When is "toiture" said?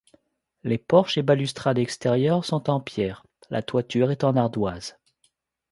3.61-4.09